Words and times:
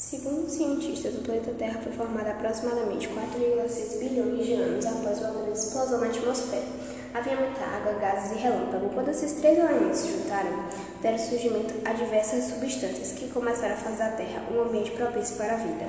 Segundo 0.00 0.48
cientistas, 0.48 1.14
o 1.14 1.18
planeta 1.18 1.52
Terra 1.58 1.78
foi 1.82 1.92
formado 1.92 2.26
aproximadamente 2.26 3.06
4,6 3.08 3.98
bilhões 3.98 4.46
de 4.46 4.54
anos 4.54 4.86
após 4.86 5.18
uma 5.18 5.28
grande 5.28 5.58
explosão 5.58 6.00
na 6.00 6.06
atmosfera. 6.06 6.64
Havia 7.12 7.36
muita 7.36 7.60
água, 7.60 7.92
gases 8.00 8.32
e 8.32 8.40
relâmpago. 8.40 8.88
Quando 8.94 9.10
esses 9.10 9.34
três 9.34 9.58
elementos 9.58 9.98
se 9.98 10.12
juntaram, 10.12 10.64
deram 11.02 11.18
surgimento 11.18 11.74
a 11.84 11.92
diversas 11.92 12.44
substâncias 12.44 13.12
que 13.12 13.28
começaram 13.28 13.74
a 13.74 13.76
fazer 13.76 13.98
da 13.98 14.12
Terra 14.12 14.48
um 14.50 14.62
ambiente 14.62 14.90
propício 14.92 15.36
para 15.36 15.52
a 15.52 15.56
vida. 15.58 15.86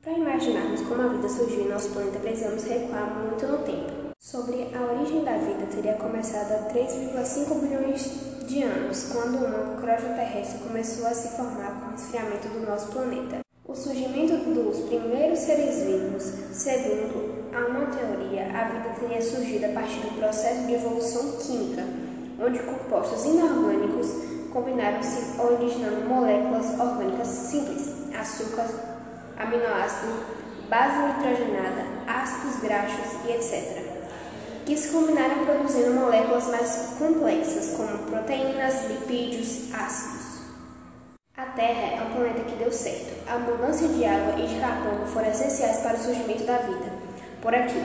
Para 0.00 0.12
imaginarmos 0.12 0.82
como 0.82 1.02
a 1.02 1.08
vida 1.08 1.28
surgiu 1.28 1.62
em 1.62 1.68
nosso 1.68 1.90
planeta, 1.90 2.20
precisamos 2.20 2.62
recuar 2.62 3.12
muito 3.24 3.44
no 3.44 3.58
tempo. 3.64 4.12
Sobre 4.20 4.68
a 4.72 4.92
origem 4.92 5.24
da 5.24 5.36
vida, 5.36 5.66
teria 5.66 5.94
começado 5.94 6.52
há 6.52 6.72
3,5 6.72 7.60
bilhões 7.60 8.04
de 8.04 8.31
anos, 8.50 9.12
quando 9.12 9.36
uma 9.36 9.80
crosta 9.80 10.08
terrestre 10.08 10.58
começou 10.66 11.06
a 11.06 11.14
se 11.14 11.36
formar 11.36 11.80
com 11.80 11.92
o 11.92 11.94
esfriamento 11.94 12.48
do 12.48 12.66
nosso 12.66 12.88
planeta. 12.88 13.38
O 13.64 13.74
surgimento 13.74 14.36
dos 14.50 14.80
primeiros 14.88 15.38
seres 15.38 15.84
vivos, 15.84 16.24
segundo 16.52 17.46
a 17.54 17.66
uma 17.68 17.86
teoria, 17.86 18.46
a 18.52 18.64
vida 18.64 18.96
teria 18.98 19.22
surgido 19.22 19.66
a 19.66 19.68
partir 19.68 20.00
do 20.00 20.18
processo 20.18 20.66
de 20.66 20.74
evolução 20.74 21.36
química, 21.38 21.84
onde 22.44 22.58
compostos 22.58 23.24
inorgânicos 23.24 24.08
combinaram-se 24.52 25.40
originando 25.40 26.08
moléculas 26.08 26.78
orgânicas 26.78 27.28
simples, 27.28 27.90
açúcar, 28.18 28.68
aminoácido, 29.38 30.12
base 30.68 30.98
nitrogenada, 30.98 31.86
ácidos 32.06 32.60
graxos 32.60 33.24
e 33.24 33.30
etc 33.30 33.81
que 34.64 34.76
se 34.76 34.88
combinaram 34.88 35.44
produzindo 35.44 35.94
moléculas 35.94 36.46
mais 36.48 36.94
complexas, 36.98 37.74
como 37.76 37.98
proteínas, 38.10 38.88
lipídios, 38.88 39.72
ácidos. 39.74 40.42
A 41.36 41.46
Terra 41.46 41.96
é 41.96 42.02
um 42.02 42.14
planeta 42.14 42.44
que 42.44 42.56
deu 42.56 42.70
certo. 42.70 43.12
A 43.28 43.34
abundância 43.34 43.88
de 43.88 44.04
água 44.04 44.34
e 44.38 44.46
de 44.46 44.60
carbono 44.60 45.06
foram 45.06 45.30
essenciais 45.30 45.78
para 45.78 45.96
o 45.96 46.00
surgimento 46.00 46.44
da 46.44 46.58
vida. 46.58 46.92
Por 47.40 47.54
aqui, 47.54 47.80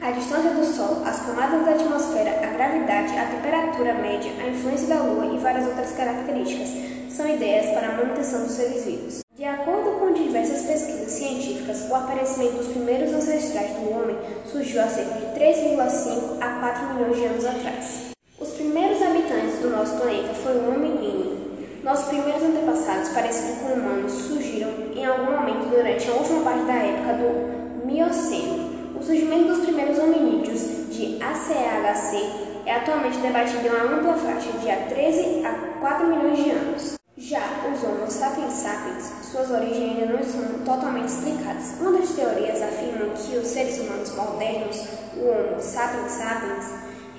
a 0.00 0.10
distância 0.10 0.50
do 0.50 0.64
Sol, 0.64 1.02
as 1.04 1.20
camadas 1.20 1.64
da 1.64 1.72
atmosfera, 1.72 2.30
a 2.42 2.52
gravidade, 2.52 3.16
a 3.16 3.26
temperatura 3.26 3.94
média, 3.94 4.32
a 4.42 4.48
influência 4.48 4.88
da 4.88 5.02
Lua 5.02 5.26
e 5.34 5.38
várias 5.38 5.66
outras 5.66 5.92
características 5.92 6.70
são 7.10 7.28
ideias 7.28 7.72
para 7.72 7.88
a 7.88 7.92
manutenção 7.92 8.42
dos 8.42 8.52
seres 8.52 8.84
vivos. 8.84 9.20
De 9.36 9.44
acordo 9.44 9.98
com 9.98 10.12
diversas 10.12 10.66
pesquisas 10.66 11.12
científicas, 11.12 11.88
o 11.90 11.94
aparecimento 11.94 12.56
dos 12.56 12.68
primeiros 12.68 13.12
ancestrais 13.12 13.70
do 13.72 13.90
homem 13.92 14.16
surgiu 14.50 14.82
há 14.82 14.88
cerca 14.88 15.14
de 15.14 15.25
3,5 15.36 16.40
a 16.40 16.48
4 16.60 16.94
milhões 16.94 17.16
de 17.18 17.24
anos 17.26 17.44
atrás. 17.44 18.10
Os 18.40 18.48
primeiros 18.54 19.02
habitantes 19.02 19.58
do 19.60 19.68
nosso 19.68 19.94
planeta 19.96 20.32
foi 20.32 20.56
o 20.56 20.70
hominino. 20.70 21.36
Nossos 21.84 22.06
primeiros 22.06 22.42
antepassados, 22.42 23.10
parecidos 23.10 23.58
com 23.58 23.74
humanos, 23.74 24.12
surgiram 24.12 24.70
em 24.94 25.04
algum 25.04 25.32
momento 25.32 25.68
durante 25.68 26.08
a 26.08 26.14
última 26.14 26.40
parte 26.40 26.64
da 26.64 26.72
época 26.72 27.12
do 27.12 27.86
Mioceno. 27.86 28.96
O 28.98 29.02
surgimento 29.02 29.48
dos 29.48 29.60
primeiros 29.60 29.98
hominídeos 29.98 30.60
de 30.88 31.22
ACHC 31.22 32.16
é 32.64 32.74
atualmente 32.74 33.18
debatido 33.18 33.66
em 33.66 33.68
uma 33.68 33.94
ampla 33.94 34.14
faixa 34.14 34.50
de 34.52 34.70
há 34.70 34.86
13 34.86 35.44
a 35.44 35.78
4 35.80 36.06
milhões 36.06 36.42
de 36.42 36.50
anos. 36.50 36.94
Já 37.18 37.42
os 37.70 37.84
Homo 37.84 38.10
sapiens 38.10 38.54
sapiens, 38.54 39.12
suas 39.36 39.50
origens 39.50 40.00
ainda 40.00 40.14
não 40.14 40.24
são 40.24 40.64
totalmente 40.64 41.08
explicadas. 41.08 41.74
Uma 41.78 41.98
das 41.98 42.08
teorias 42.10 42.62
afirma 42.62 43.12
que 43.12 43.36
os 43.36 43.46
seres 43.46 43.78
humanos 43.78 44.16
modernos, 44.16 44.84
o 45.14 45.28
Homo 45.28 45.60
sapiens 45.60 46.12
sapiens, 46.12 46.64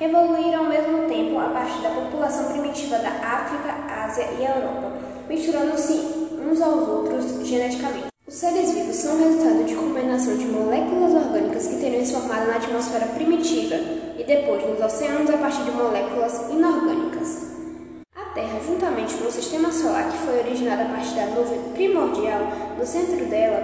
evoluíram 0.01 0.63
ao 0.63 0.69
mesmo 0.69 1.07
tempo 1.07 1.37
a 1.37 1.49
partir 1.49 1.81
da 1.83 1.91
população 1.91 2.51
primitiva 2.51 2.97
da 2.97 3.09
África, 3.09 3.71
Ásia 4.03 4.25
e 4.39 4.45
Europa, 4.45 4.93
misturando-se 5.29 5.93
uns 6.43 6.59
aos 6.59 6.87
outros 6.87 7.47
geneticamente. 7.47 8.07
Os 8.27 8.33
seres 8.33 8.73
vivos 8.73 8.95
são 8.95 9.17
resultado 9.19 9.63
de 9.65 9.75
combinação 9.75 10.35
de 10.37 10.45
moléculas 10.45 11.13
orgânicas 11.13 11.67
que 11.67 11.79
teriam 11.79 12.03
se 12.03 12.13
formado 12.13 12.47
na 12.47 12.55
atmosfera 12.55 13.05
primitiva 13.07 13.75
e 14.17 14.23
depois 14.23 14.67
nos 14.67 14.81
oceanos 14.81 15.29
a 15.29 15.37
partir 15.37 15.63
de 15.63 15.71
moléculas 15.71 16.49
inorgânicas. 16.49 17.56
O 19.07 19.31
sistema 19.31 19.71
solar, 19.71 20.11
que 20.11 20.17
foi 20.17 20.39
originado 20.39 20.81
a 20.81 20.85
partir 20.85 21.15
da 21.15 21.27
nuvem 21.27 21.59
primordial, 21.73 22.41
no 22.77 22.85
centro 22.85 23.25
dela, 23.25 23.63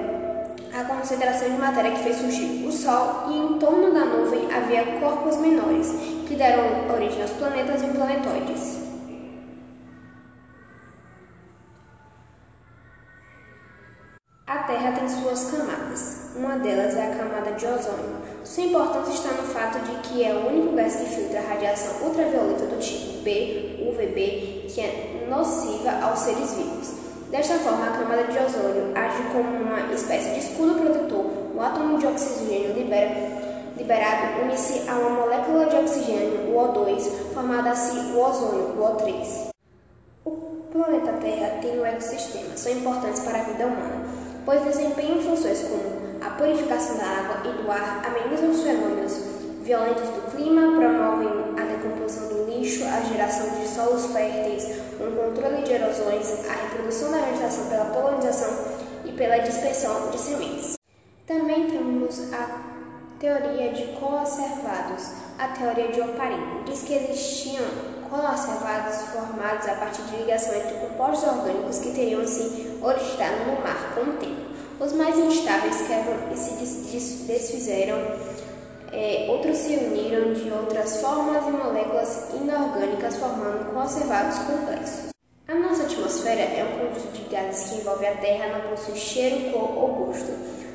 a 0.74 0.86
concentração 0.86 1.50
de 1.50 1.58
matéria 1.58 1.92
que 1.92 2.00
fez 2.00 2.16
surgir 2.16 2.66
o 2.66 2.72
Sol 2.72 3.26
e 3.30 3.38
em 3.38 3.60
torno 3.60 3.94
da 3.94 4.06
nuvem 4.06 4.52
havia 4.52 5.00
corpos 5.02 5.38
menores, 5.38 5.92
que 6.28 6.36
deram 6.36 6.90
origem 6.94 7.22
aos 7.22 7.32
planetas 7.32 7.82
e 7.82 7.88
planetoides. 7.88 8.84
A 14.48 14.58
Terra 14.60 14.92
tem 14.94 15.10
suas 15.10 15.52
camadas. 15.52 16.32
Uma 16.36 16.58
delas 16.58 16.96
é 16.96 17.12
a 17.12 17.16
camada 17.16 17.52
de 17.52 17.66
ozônio. 17.66 18.22
Sua 18.44 18.64
importância 18.64 19.14
está 19.14 19.32
no 19.34 19.44
fato 19.44 19.80
de 19.80 19.96
que 20.08 20.24
é 20.24 20.34
o 20.34 20.48
único 20.48 20.76
gás 20.76 20.96
que 20.96 21.06
filtra 21.06 21.40
a 21.40 21.50
radiação 21.50 22.08
ultravioleta 22.08 22.66
do 22.66 22.80
tipo 22.80 23.22
B, 23.24 23.73
UVB, 23.94 24.66
que 24.68 24.82
é 24.82 25.26
nociva 25.30 25.92
aos 26.04 26.20
seres 26.20 26.54
vivos. 26.56 26.92
Desta 27.30 27.56
forma, 27.60 27.88
a 27.88 27.98
camada 27.98 28.24
de 28.26 28.38
ozônio 28.38 28.92
age 28.96 29.24
como 29.32 29.50
uma 29.50 29.94
espécie 29.94 30.34
de 30.34 30.40
escudo 30.40 30.76
protetor. 30.76 31.26
O 31.56 31.62
átomo 31.62 31.98
de 31.98 32.06
oxigênio 32.06 32.74
libera, 32.74 33.16
liberado 33.78 34.42
une-se 34.44 34.90
a 34.90 34.96
uma 34.96 35.10
molécula 35.10 35.66
de 35.68 35.76
oxigênio, 35.78 36.50
o 36.50 36.56
O2, 36.56 37.34
formada 37.34 37.72
assim 37.72 38.14
o 38.14 38.20
ozônio, 38.20 38.76
o 38.78 38.98
O3. 38.98 39.50
O 40.26 40.32
planeta 40.72 41.14
Terra 41.14 41.60
tem 41.62 41.80
um 41.80 41.86
ecossistema, 41.86 42.58
são 42.58 42.72
importantes 42.72 43.22
para 43.22 43.40
a 43.40 43.44
vida 43.44 43.66
humana 43.66 44.24
pois 44.46 44.64
desempenham 44.64 45.22
funções 45.22 45.62
como 45.64 46.04
a 46.22 46.30
purificação 46.32 46.98
da 46.98 47.06
água 47.06 47.50
e 47.50 47.62
do 47.62 47.72
ar, 47.72 48.02
amenizam 48.06 48.52
os 48.52 48.62
fenômenos 48.62 49.20
violentos 49.64 50.10
do 50.10 50.32
clima, 50.32 50.78
promovem 50.78 51.53
a 52.94 53.02
geração 53.02 53.50
de 53.60 53.68
solos 53.68 54.06
férteis, 54.14 54.66
um 55.02 55.16
controle 55.16 55.64
de 55.64 55.74
erosões, 55.74 56.48
a 56.48 56.54
reprodução 56.54 57.12
da 57.12 57.18
vegetação 57.18 57.66
pela 57.66 57.86
polinização 57.86 58.54
e 59.04 59.12
pela 59.14 59.40
dispersão 59.40 60.12
de 60.12 60.20
sementes. 60.20 60.78
Também 61.26 61.68
temos 61.72 62.32
a 62.32 62.62
teoria 63.20 63.74
de 63.74 63.88
coacervados, 64.00 65.12
a 65.40 65.48
teoria 65.48 65.92
de 65.92 66.02
Oparin. 66.02 66.64
Diz 66.66 66.84
que 66.84 66.94
existiam 66.94 67.66
coacervados 68.08 69.08
formados 69.08 69.68
a 69.68 69.74
partir 69.74 70.04
de 70.04 70.18
ligação 70.18 70.54
entre 70.54 70.78
compostos 70.78 71.28
orgânicos 71.28 71.80
que 71.80 71.94
teriam 71.94 72.28
se 72.28 72.78
originado 72.80 73.46
no 73.48 73.62
mar 73.64 73.96
com 73.96 74.02
o 74.02 74.18
tempo. 74.18 74.54
Os 74.80 74.94
mais 74.94 75.18
instáveis 75.18 75.82
quebram 75.82 76.32
e 76.32 76.38
se 76.38 77.24
desfizeram, 77.26 77.98
é, 78.94 79.26
outros 79.28 79.58
se 79.58 79.76
uniram 79.76 80.34
de 80.34 80.52
outras 80.52 81.02
formas 81.02 81.48
e 81.48 81.52
moléculas 81.52 82.30
inorgânicas, 82.34 83.18
formando 83.18 83.74
conservados 83.74 84.38
complexos. 84.40 85.10
A 85.48 85.56
nossa 85.56 85.84
atmosfera 85.84 86.42
é 86.42 86.64
um 86.64 86.94
conjunto 86.94 87.12
de 87.12 87.24
gases 87.24 87.70
que 87.70 87.82
envolve 87.82 88.06
a 88.06 88.16
Terra, 88.18 88.60
não 88.60 88.70
possui 88.70 88.96
cheiro, 88.96 89.52
cor 89.52 89.78
ou 89.78 90.06
gosto. 90.06 90.32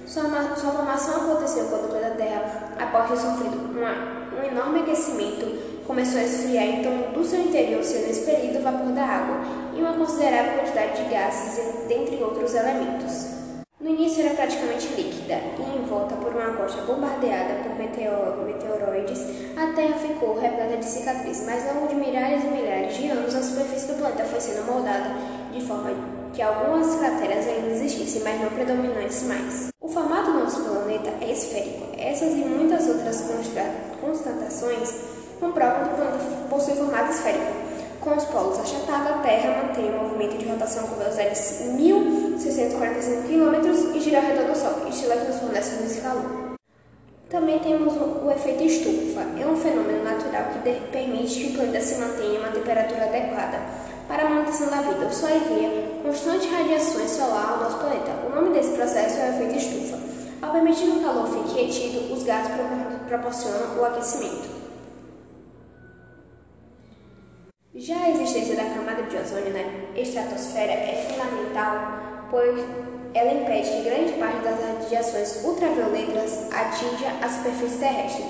Sua, 0.07 0.25
sua 0.57 0.73
formação 0.73 1.17
aconteceu 1.17 1.67
quando 1.67 1.85
o 1.85 1.89
planeta 1.89 2.17
Terra, 2.17 2.75
após 2.79 3.09
ter 3.09 3.17
sofrido 3.19 3.57
uma, 3.71 4.39
um 4.39 4.45
enorme 4.45 4.81
aquecimento, 4.81 5.87
começou 5.87 6.19
a 6.21 6.25
esfriar, 6.25 6.67
então 6.67 7.13
do 7.13 7.25
seu 7.25 7.41
interior 7.41 7.83
sendo 7.85 8.11
expelido 8.11 8.59
o 8.59 8.63
vapor 8.63 8.93
da 8.93 9.05
água 9.05 9.39
e 9.75 9.81
uma 9.81 9.95
considerável 9.95 10.59
quantidade 10.59 11.05
de 11.05 11.11
gases, 11.11 11.87
dentre 11.87 12.23
outros 12.23 12.55
elementos. 12.55 13.38
No 13.89 13.95
início 13.95 14.23
era 14.23 14.35
praticamente 14.35 14.87
líquida 14.89 15.41
e 15.59 15.79
envolta 15.79 16.15
por 16.17 16.31
uma 16.35 16.53
costa 16.53 16.83
bombardeada 16.83 17.55
por 17.63 17.75
meteor, 17.75 18.37
meteoroides, 18.45 19.19
a 19.57 19.73
Terra 19.73 19.97
ficou 19.97 20.39
repleta 20.39 20.77
de 20.77 20.85
cicatrizes, 20.85 21.47
mas 21.47 21.67
ao 21.67 21.77
longo 21.77 21.89
de 21.89 21.95
milhares 21.95 22.45
e 22.45 22.49
milhares 22.49 22.95
de 22.95 23.09
anos 23.09 23.35
a 23.35 23.43
superfície 23.43 23.87
do 23.87 23.95
planeta 23.95 24.25
foi 24.25 24.41
sendo 24.43 24.71
moldada 24.71 25.09
de 25.51 25.63
forma 25.63 25.91
que 26.35 26.43
algumas 26.43 26.97
crateras 26.97 27.47
ainda 27.47 27.69
existissem, 27.69 28.23
mas 28.25 28.39
não 28.43 28.51
predominantes 28.51 29.23
mais. 29.23 29.69
O 29.81 29.89
formato 29.89 30.33
do 30.33 30.41
nosso 30.41 30.63
planeta 30.65 31.11
é 31.23 31.33
esférico. 31.33 31.87
Essas 31.97 32.35
e 32.35 32.45
muitas 32.45 32.87
outras 32.89 33.25
constatações 34.03 35.01
comprovam 35.41 35.85
que 35.85 35.95
o 35.95 35.97
planeta 35.97 36.19
possui 36.51 36.75
formato 36.75 37.11
esférico 37.11 37.69
com 38.01 38.17
os 38.17 38.25
polos 38.27 38.59
achatados, 38.59 39.11
a 39.11 39.19
Terra 39.19 39.63
mantém 39.63 39.91
um 39.91 40.03
movimento 40.03 40.39
de 40.39 40.47
rotação 40.47 40.87
com 40.87 40.97
velocidade 40.97 41.31
de 41.31 41.37
1.645 42.39 43.27
km 43.27 43.97
e 43.97 44.01
gira 44.01 44.19
ao 44.19 44.25
redor 44.25 44.47
do 44.47 44.57
Sol, 44.57 44.89
estilo 44.89 45.13
que 45.13 45.27
nos 45.27 45.41
fornece 45.41 45.99
e 45.99 46.01
calor. 46.01 46.55
Também 47.29 47.59
temos 47.59 47.95
o 47.95 48.31
efeito 48.31 48.63
estufa. 48.63 49.23
É 49.39 49.47
um 49.47 49.57
fenômeno 49.57 50.05
natural 50.05 50.45
que 50.53 50.71
permite 50.93 51.41
que 51.41 51.51
o 51.51 51.55
planeta 51.55 51.81
se 51.85 51.97
mantenha 51.97 52.35
em 52.35 52.39
uma 52.39 52.49
temperatura 52.49 53.05
adequada 53.05 53.59
para 54.07 54.27
a 54.27 54.31
manutenção 54.31 54.71
da 54.71 54.81
vida. 54.83 55.07
O 55.07 55.13
Sol 55.13 55.29
envia 55.31 56.01
constantes 56.03 56.51
radiações 56.51 57.11
solar 57.11 57.53
ao 57.53 57.65
nosso 57.65 57.79
planeta. 57.79 58.13
O 58.27 58.35
nome 58.35 58.55
desse 58.55 58.71
processo 58.77 59.19
é 59.19 59.31
o 59.31 59.35
efeito 59.35 59.57
estufa. 59.57 59.99
Ao 60.41 60.53
permitir 60.53 60.85
que 60.85 60.99
o 60.99 61.03
calor 61.03 61.27
fique 61.27 61.61
retido, 61.61 62.15
os 62.15 62.23
gases 62.23 62.53
proporcionam 63.09 63.81
o 63.81 63.85
aquecimento. 63.85 64.59
Já 67.75 67.97
a 67.97 68.11
existência 68.11 68.57
da 68.57 68.65
camada 68.65 69.03
de 69.03 69.17
ozônio 69.17 69.53
na 69.53 70.01
estratosfera 70.01 70.73
é 70.73 71.07
fundamental 71.09 71.98
pois 72.31 72.65
ela 73.15 73.33
impede 73.33 73.71
que 73.71 73.83
grande 73.83 74.13
parte 74.13 74.39
das 74.45 74.61
radiações 74.61 75.45
ultravioletas 75.45 76.49
atinja 76.53 77.13
a 77.23 77.29
superfície 77.29 77.79
terrestre. 77.79 78.25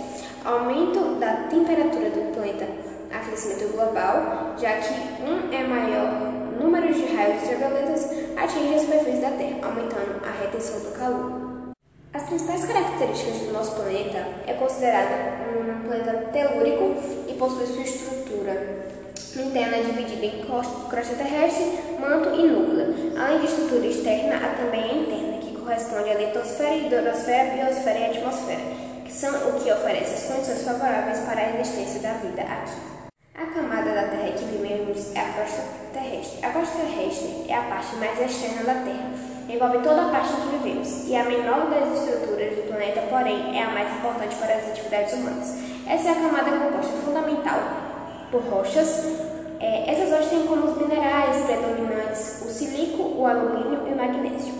Aumento 0.44 1.16
da 1.18 1.48
temperatura 1.50 2.10
do 2.10 2.32
planeta, 2.32 2.66
aquecimento 3.12 3.72
global, 3.72 4.54
já 4.56 4.76
que 4.76 4.94
um 5.22 5.52
é 5.52 5.64
maior 5.64 6.32
número 6.60 6.92
de 6.92 7.14
raios 7.14 7.42
ultravioletas 7.42 8.04
atinge 8.36 8.74
a 8.74 8.78
superfície 8.78 9.20
da 9.20 9.30
Terra, 9.30 9.58
aumentando 9.62 10.22
a 10.24 10.42
retenção 10.42 10.80
do 10.80 10.98
calor. 10.98 11.48
As 12.12 12.22
principais 12.22 12.64
características 12.64 13.40
do 13.40 13.52
nosso 13.52 13.74
planeta 13.76 14.24
é 14.46 14.54
considerado 14.54 15.38
um 15.52 15.86
planeta 15.86 16.30
telúrico 16.32 16.94
e 17.28 17.34
possui 17.34 17.66
sua 17.66 17.82
estrutura 17.82 18.78
interna 19.36 19.78
dividida 19.78 20.24
em 20.24 20.44
crosta 20.44 21.14
terrestre, 21.16 21.87
manto 22.00 22.30
e 22.30 22.46
núcleo. 22.46 23.12
Além 23.18 23.40
de 23.40 23.46
estrutura 23.46 23.86
externa, 23.86 24.36
há 24.36 24.54
também 24.56 24.82
a 24.82 24.94
interna, 24.94 25.38
que 25.38 25.56
corresponde 25.56 26.10
à 26.10 26.14
litosfera, 26.14 26.74
hidrosfera, 26.76 27.50
biosfera 27.54 27.98
e 27.98 28.04
atmosfera, 28.04 28.62
que 29.04 29.12
são 29.12 29.34
o 29.48 29.60
que 29.60 29.72
oferece 29.72 30.14
as 30.14 30.32
condições 30.32 30.62
favoráveis 30.62 31.18
para 31.20 31.40
a 31.40 31.60
existência 31.60 32.00
da 32.00 32.14
vida 32.14 32.42
aqui. 32.42 32.98
A 33.34 33.46
camada 33.46 33.92
da 33.92 34.02
Terra 34.08 34.32
que 34.32 34.44
vivemos 34.44 35.14
é 35.14 35.20
a 35.20 35.32
crosta 35.32 35.62
terrestre. 35.92 36.44
A 36.44 36.50
crosta 36.50 36.78
terrestre 36.78 37.44
é 37.48 37.54
a 37.54 37.62
parte 37.62 37.96
mais 37.96 38.20
externa 38.20 38.62
da 38.64 38.74
Terra, 38.82 39.10
envolve 39.48 39.78
toda 39.78 40.02
a 40.02 40.08
parte 40.10 40.32
em 40.32 40.36
que 40.36 40.58
vivemos, 40.58 41.08
e 41.08 41.16
a 41.16 41.24
menor 41.24 41.70
das 41.70 42.00
estruturas 42.00 42.56
do 42.56 42.68
planeta, 42.68 43.00
porém, 43.08 43.58
é 43.58 43.62
a 43.62 43.70
mais 43.70 43.90
importante 43.96 44.36
para 44.36 44.54
as 44.54 44.68
atividades 44.68 45.12
humanas. 45.14 45.54
Essa 45.86 46.08
é 46.08 46.12
a 46.12 46.14
camada 46.16 46.50
composta 46.50 46.92
fundamental 47.04 47.60
por 48.30 48.42
rochas. 48.42 49.04
É, 49.60 49.90
como 50.48 50.64
os 50.64 50.78
minerais 50.78 51.44
predominantes 51.44 52.40
o 52.40 52.48
silício, 52.48 53.04
o 53.18 53.26
alumínio 53.26 53.86
e 53.86 53.92
o 53.92 53.96
magnésio. 53.96 54.54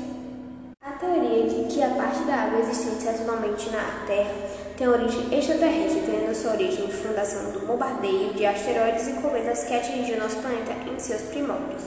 A 0.83 0.93
teoria 0.93 1.49
de 1.49 1.65
que 1.65 1.83
a 1.83 1.89
parte 1.95 2.25
da 2.25 2.35
água 2.35 2.61
existente 2.61 3.09
atualmente 3.09 3.71
na 3.71 4.05
Terra 4.07 4.35
tem 4.77 4.87
origem 4.87 5.33
extraterrestre, 5.33 6.03
tendo 6.05 6.35
sua 6.35 6.53
origem 6.53 6.87
de 6.87 6.93
fundação 6.93 7.53
do 7.53 7.67
bombardeio 7.67 8.35
de 8.35 8.45
asteroides 8.45 9.09
e 9.09 9.13
cometas 9.15 9.65
que 9.65 9.75
atingiu 9.75 10.19
nosso 10.19 10.37
planeta 10.37 10.75
em 10.87 10.99
seus 10.99 11.23
primórdios. 11.23 11.83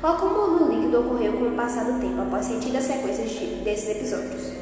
O 0.00 0.06
acúmulo 0.06 0.72
líquido 0.72 1.00
ocorreu 1.00 1.32
com 1.32 1.48
o 1.48 1.56
passar 1.56 1.84
do 1.84 2.00
tempo 2.00 2.22
após 2.22 2.46
sentidas 2.46 2.84
sequências 2.84 3.28
de, 3.28 3.46
desses 3.64 3.96
episódios. 3.96 4.52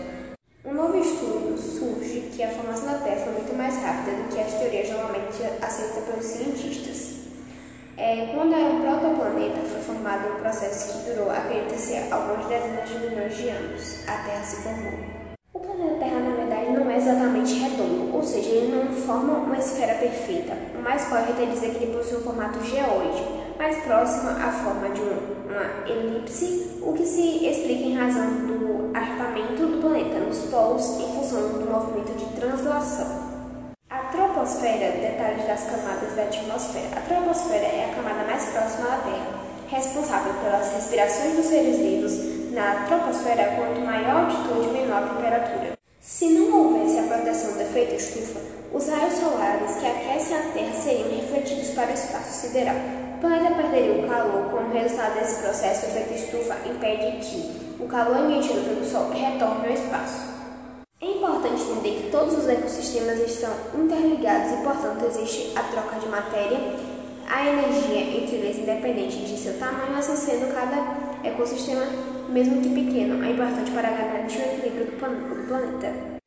Um 0.65 0.73
novo 0.73 0.97
estudo 0.97 1.59
surge 1.59 2.31
que 2.35 2.43
a 2.43 2.49
formação 2.49 2.87
da 2.87 2.99
Terra 2.99 3.25
foi 3.25 3.33
muito 3.35 3.55
mais 3.55 3.77
rápida 3.77 4.17
do 4.17 4.29
que 4.35 4.41
as 4.41 4.55
teorias 4.55 4.89
normalmente 4.91 5.43
aceitas 5.61 6.05
pelos 6.05 6.25
cientistas. 6.25 7.20
É, 8.03 8.33
quando 8.35 8.55
era 8.55 8.65
um 8.65 8.81
protoplaneta, 8.81 9.61
foi 9.61 9.83
formado 9.83 10.33
um 10.33 10.41
processo 10.41 11.05
que 11.05 11.11
durou, 11.11 11.31
acredita-se, 11.31 11.99
algumas 12.11 12.47
dezenas 12.47 12.89
de 12.89 12.99
milhões 12.99 13.37
de 13.37 13.49
anos. 13.51 14.09
A 14.09 14.13
Terra 14.25 14.43
se 14.43 14.63
formou. 14.63 14.95
O 15.53 15.61
planeta 15.61 15.97
Terra, 15.99 16.21
na 16.21 16.35
verdade, 16.35 16.71
não 16.73 16.91
é 16.91 16.97
exatamente 16.97 17.53
redondo, 17.61 18.17
ou 18.17 18.23
seja, 18.23 18.49
ele 18.49 18.75
não 18.75 18.91
forma 18.91 19.41
uma 19.41 19.59
esfera 19.59 19.99
perfeita. 19.99 20.55
O 20.79 20.83
mais 20.83 21.05
correto 21.09 21.43
é 21.43 21.45
dizer 21.45 21.75
que 21.75 21.85
ele 21.85 21.95
possui 21.95 22.17
um 22.17 22.23
formato 22.23 22.65
geoide, 22.65 23.23
mais 23.59 23.77
próximo 23.85 24.31
à 24.31 24.51
forma 24.51 24.89
de 24.95 25.03
uma 25.03 25.87
elipse, 25.87 26.81
o 26.81 26.95
que 26.95 27.05
se 27.05 27.47
explica 27.47 27.85
em 27.85 27.97
razão 27.97 28.31
do 28.47 28.97
achatamento 28.97 29.67
do 29.67 29.79
planeta 29.79 30.21
nos 30.21 30.39
polos 30.47 30.99
em 30.99 31.17
função 31.17 31.49
do 31.53 31.71
movimento 31.71 32.17
de 32.17 32.25
translação. 32.41 33.40
Troposfera, 34.41 34.93
detalhes 34.93 35.47
das 35.47 35.65
camadas 35.65 36.17
da 36.17 36.23
atmosfera. 36.23 36.97
A 36.97 37.01
troposfera 37.03 37.63
é 37.63 37.91
a 37.91 37.95
camada 37.95 38.25
mais 38.25 38.43
próxima 38.47 38.89
da 38.89 38.97
Terra, 38.97 39.39
responsável 39.69 40.33
pelas 40.43 40.73
respirações 40.73 41.37
dos 41.37 41.45
seres 41.45 41.77
vivos 41.77 42.53
na 42.55 42.87
troposfera, 42.87 43.55
quanto 43.55 43.83
maior 43.83 44.09
a 44.09 44.21
altitude, 44.21 44.73
menor 44.73 45.03
a 45.03 45.09
temperatura. 45.09 45.73
Se 46.01 46.31
não 46.31 46.57
houvesse 46.57 47.01
a 47.01 47.03
proteção 47.03 47.53
do 47.53 47.61
efeito 47.61 47.97
estufa, 47.97 48.41
os 48.73 48.89
raios 48.89 49.13
solares 49.13 49.77
que 49.77 49.87
aquecem 49.87 50.39
a 50.39 50.53
Terra 50.55 50.73
seriam 50.73 51.21
refletidos 51.21 51.71
para 51.75 51.91
o 51.91 51.93
espaço 51.93 52.41
sideral. 52.41 52.77
O 53.17 53.21
planeta 53.21 53.55
perderia 53.57 54.03
o 54.03 54.09
calor, 54.09 54.51
como 54.51 54.73
resultado 54.73 55.19
desse 55.19 55.43
processo, 55.43 55.85
o 55.85 55.89
efeito 55.91 56.15
estufa 56.15 56.57
impede 56.65 57.19
que 57.27 57.77
o 57.79 57.87
calor 57.87 58.25
emitido 58.25 58.63
pelo 58.63 58.87
Sol 58.87 59.11
retorne 59.11 59.67
ao 59.67 59.75
espaço. 59.75 60.40
Importante 61.41 61.71
entender 61.71 62.03
que 62.03 62.11
todos 62.11 62.37
os 62.37 62.47
ecossistemas 62.47 63.19
estão 63.19 63.51
interligados 63.75 64.53
e, 64.53 64.63
portanto, 64.63 65.07
existe 65.07 65.57
a 65.57 65.63
troca 65.63 65.99
de 65.99 66.07
matéria, 66.07 66.61
a 67.27 67.49
energia 67.49 68.19
entre 68.19 68.37
eles 68.37 68.59
independente 68.59 69.25
de 69.25 69.39
seu 69.39 69.59
tamanho, 69.59 69.97
assim 69.97 70.17
sendo 70.17 70.53
cada 70.53 71.27
ecossistema 71.27 71.87
mesmo 72.29 72.61
que 72.61 72.69
pequeno, 72.69 73.25
é 73.25 73.31
importante 73.31 73.71
para 73.71 73.89
garantir 73.89 74.37
o 74.37 74.43
equilíbrio 74.43 74.85
do, 74.85 75.49
planeta. 75.49 76.21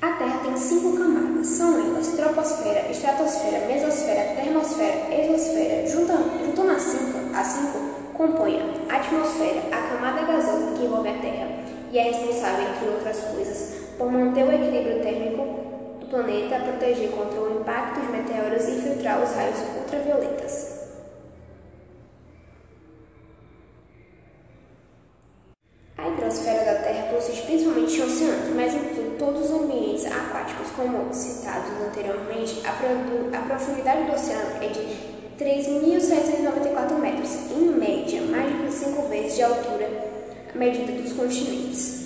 A 0.00 0.12
Terra 0.12 0.40
tem 0.44 0.56
cinco 0.58 0.96
camadas, 0.96 1.48
são 1.48 1.76
elas 1.76 2.06
troposfera, 2.12 2.92
estratosfera, 2.92 3.66
mesosfera, 3.66 4.36
termosfera, 4.36 5.12
exosfera. 5.12 5.88
Juntando 5.88 6.70
as 6.70 6.82
cinco, 6.82 7.34
as 7.34 7.46
cinco 7.48 7.78
compõem 8.14 8.60
a 8.88 8.94
atmosfera, 8.94 9.62
a 9.72 9.88
camada 9.88 10.22
gasosa 10.22 10.72
que 10.76 10.84
envolve 10.84 11.08
a 11.08 11.18
Terra 11.18 11.48
e 11.90 11.98
é 11.98 12.10
responsável, 12.10 12.68
entre 12.68 12.88
outras 12.88 13.20
coisas, 13.20 13.83
por 13.98 14.10
manter 14.10 14.44
o 14.44 14.52
equilíbrio 14.52 15.02
térmico 15.02 15.42
do 16.00 16.06
planeta, 16.06 16.60
proteger 16.60 17.10
contra 17.10 17.40
o 17.40 17.60
impacto 17.60 18.00
de 18.00 18.06
meteoros 18.08 18.68
e 18.68 18.80
filtrar 18.82 19.22
os 19.22 19.34
raios 19.34 19.58
ultravioletas. 19.78 20.74
hidrosfera 26.24 26.64
da 26.64 26.74
Terra 26.80 27.08
consiste 27.12 27.42
principalmente 27.46 27.96
em 27.96 28.02
oceanos, 28.02 28.54
mas 28.54 28.74
inclui 28.74 29.16
todos 29.18 29.50
os 29.50 29.50
ambientes 29.50 30.06
aquáticos, 30.06 30.70
como 30.70 31.12
citados 31.12 31.70
anteriormente. 31.80 32.62
A, 32.64 33.38
a 33.38 33.42
profundidade 33.42 34.04
do 34.04 34.12
oceano 34.12 34.62
é 34.62 34.68
de 34.68 34.80
3.794 35.38 36.98
metros, 36.98 37.30
em 37.50 37.66
média, 37.78 38.22
mais 38.22 38.62
de 38.62 38.72
5 38.72 39.02
vezes 39.08 39.36
de 39.36 39.42
altura 39.42 39.88
medida 40.54 40.92
dos 40.92 41.12
continentes. 41.12 42.03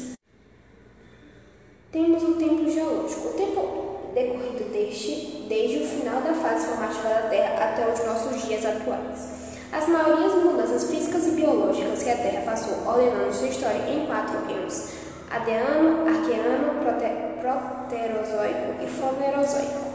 Temos 1.90 2.22
o 2.22 2.34
tempo 2.34 2.68
geológico. 2.70 3.28
O 3.28 3.32
tempo 3.32 3.88
decorrido 4.14 4.70
deste, 4.70 5.46
desde 5.48 5.78
o 5.78 5.86
final 5.86 6.20
da 6.20 6.34
fase 6.34 6.66
formativa 6.66 7.08
da 7.08 7.22
Terra 7.30 7.64
até 7.64 7.90
os 7.90 8.04
nossos 8.04 8.42
dias 8.46 8.64
atuais. 8.66 9.38
As 9.72 9.88
maiorias 9.88 10.34
mudanças 10.34 10.90
físicas 10.90 11.26
e 11.28 11.30
biológicas 11.30 12.02
que 12.02 12.10
a 12.10 12.16
Terra 12.16 12.42
passou 12.44 12.74
ordenando 12.86 13.32
sua 13.32 13.48
história 13.48 13.88
em 13.88 14.04
quatro 14.06 14.36
eons: 14.50 14.90
Adeano, 15.30 16.06
Arqueano, 16.06 16.78
Prote 16.82 17.06
Proterozoico 17.40 18.82
e 18.82 18.86
Fanerozoico. 18.86 19.88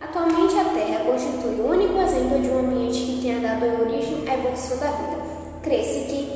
Atualmente, 0.00 0.54
a 0.58 0.64
Terra 0.64 1.04
constitui 1.04 1.60
o 1.60 1.70
único 1.70 1.98
exemplo 1.98 2.40
de 2.40 2.48
um 2.48 2.58
ambiente 2.58 2.98
que 2.98 3.22
tenha 3.22 3.40
dado 3.40 3.80
origem 3.80 4.28
à 4.28 4.34
evolução 4.34 4.76
da 4.76 4.90
vida. 4.90 5.22
Cresce 5.62 6.06
que 6.10 6.33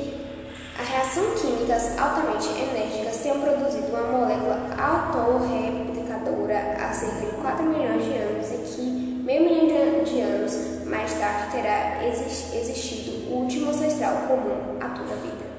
reação 1.09 1.33
químicas 1.33 1.97
altamente 1.97 2.49
enérgicas 2.49 3.17
tenham 3.17 3.41
produzido 3.41 3.87
uma 3.87 4.03
molécula 4.03 4.59
autorreplicadora 4.77 6.77
há 6.79 6.93
cerca 6.93 7.25
de 7.25 7.31
4 7.41 7.65
milhões 7.65 8.05
de 8.05 8.13
anos 8.13 8.51
e 8.51 8.57
que 8.75 8.83
meio 9.23 9.43
milhão 9.43 10.03
de 10.03 10.21
anos 10.21 10.85
mais 10.85 11.11
tarde 11.15 11.51
terá 11.51 12.05
existido 12.05 13.31
o 13.31 13.37
último 13.41 13.71
ancestral 13.71 14.27
comum 14.27 14.77
a 14.79 14.89
toda 14.89 15.13
a 15.13 15.15
vida. 15.15 15.49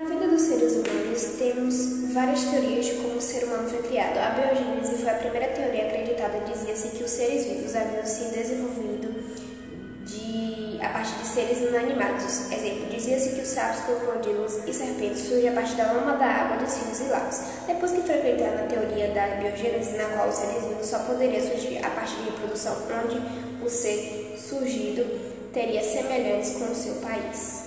Na 0.00 0.08
vida 0.08 0.26
dos 0.28 0.42
seres 0.42 0.72
humanos, 0.72 1.22
temos 1.38 2.12
várias 2.12 2.42
teorias 2.44 2.86
de 2.86 2.94
como 2.94 3.16
o 3.16 3.20
ser 3.20 3.44
humano 3.44 3.68
foi 3.68 3.82
criado. 3.82 4.18
A 4.18 4.30
biogênese 4.30 5.02
foi 5.02 5.10
a 5.10 5.14
primeira 5.14 5.48
teoria 5.48 5.86
acreditada. 5.86 6.40
Dizia-se 6.40 6.96
que 6.96 7.04
os 7.04 7.10
seres 7.10 7.44
vivos 7.44 7.74
haviam 7.74 8.04
se 8.04 8.34
desenvolvido 8.34 8.97
de, 8.97 8.97
a 10.80 10.88
partir 10.90 11.14
de 11.18 11.26
seres 11.26 11.58
inanimados. 11.58 12.50
Exemplo, 12.50 12.86
dizia-se 12.90 13.30
que 13.30 13.40
os 13.40 13.48
sapos, 13.48 13.84
crocodilos 13.84 14.58
e 14.66 14.72
serpentes 14.72 15.20
surgem 15.28 15.50
a 15.50 15.52
partir 15.52 15.76
da 15.76 15.92
lama 15.92 16.16
da 16.16 16.26
água 16.26 16.56
dos 16.58 16.74
rios 16.76 17.00
e 17.00 17.04
lagos. 17.04 17.40
Depois 17.66 17.92
que 17.92 18.02
foi 18.02 18.14
acreditada 18.16 18.62
a 18.62 18.66
teoria 18.66 19.08
da 19.08 19.26
biogênese, 19.36 19.96
na 19.96 20.04
qual 20.04 20.28
os 20.28 20.34
seres 20.34 20.64
vivos 20.64 20.86
só 20.86 20.98
poderiam 21.00 21.46
surgir 21.46 21.84
a 21.84 21.90
partir 21.90 22.16
de 22.16 22.30
reprodução, 22.30 22.76
onde 23.04 23.20
o 23.64 23.68
ser 23.68 24.36
surgido 24.38 25.04
teria 25.52 25.82
semelhantes 25.82 26.52
com 26.52 26.70
o 26.70 26.74
seu 26.74 26.94
país. 26.96 27.57